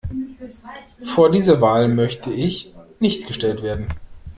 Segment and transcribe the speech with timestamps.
[1.05, 3.87] Vor diese Wahl möchte ich nicht gestellt werden.